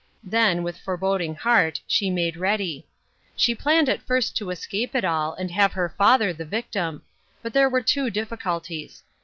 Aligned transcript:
Then, 0.23 0.63
with 0.63 0.79
foreboding 0.79 1.35
heart, 1.35 1.79
she 1.85 2.09
made 2.09 2.35
ready. 2.35 2.87
She 3.35 3.53
planned 3.53 3.87
at 3.87 4.01
first 4.01 4.35
to 4.37 4.49
escape 4.49 4.95
it 4.95 5.05
all 5.05 5.35
and 5.35 5.51
have 5.51 5.73
her 5.73 5.93
father 5.95 6.33
the 6.33 6.43
victim. 6.43 7.03
But 7.43 7.53
there 7.53 7.69
were 7.69 7.83
two 7.83 8.09
difficulties. 8.09 9.03